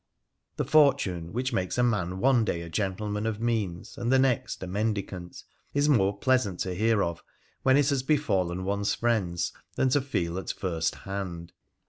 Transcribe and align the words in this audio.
The 0.55 0.65
fortune 0.65 1.31
which 1.31 1.53
makes 1.53 1.77
a 1.77 1.83
man 1.83 2.17
one 2.17 2.43
day 2.43 2.63
a 2.63 2.69
gentleman 2.69 3.27
of 3.27 3.39
means 3.39 3.99
and 3.99 4.11
the 4.11 4.17
next 4.17 4.63
a 4.63 4.65
mendicant 4.65 5.43
is 5.75 5.87
more 5.89 6.17
plea 6.17 6.39
sant 6.39 6.59
to 6.61 6.73
hear 6.73 7.03
of 7.03 7.23
when 7.61 7.77
it 7.77 7.89
has 7.89 8.01
befallen 8.01 8.63
one's 8.63 8.95
friends 8.95 9.53
than 9.75 9.89
to 9.89 10.01
feel 10.01 10.39
at 10.39 10.51
first 10.53 10.95
hand. 11.05 11.53